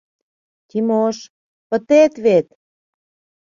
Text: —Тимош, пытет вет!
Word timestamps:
—Тимош, 0.69 1.17
пытет 1.69 2.13
вет! 2.25 2.47